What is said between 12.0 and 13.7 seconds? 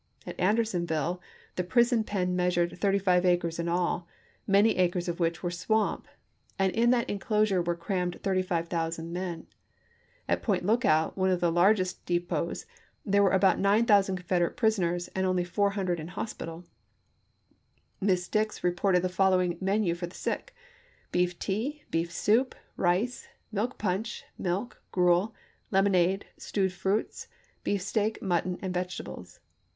de «Report of pots, there were about